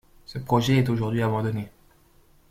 Ce 0.25 0.39
projet 0.39 0.77
est 0.77 0.89
aujourd'hui 0.89 1.21
abandonné. 1.21 1.69